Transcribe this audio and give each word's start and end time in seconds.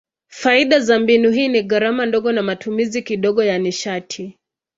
Faida 0.27 0.79
za 0.79 0.99
mbinu 0.99 1.31
hii 1.31 1.47
ni 1.47 1.63
gharama 1.63 2.05
ndogo 2.05 2.31
na 2.31 2.41
matumizi 2.43 3.01
kidogo 3.01 3.43
ya 3.43 3.57
nishati. 3.57 4.37